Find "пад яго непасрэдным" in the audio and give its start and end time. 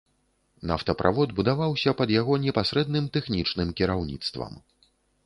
1.99-3.05